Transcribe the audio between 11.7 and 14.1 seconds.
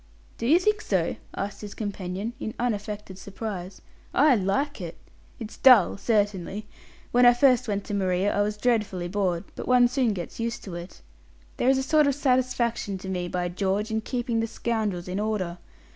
a sort of satisfaction to me, by George, in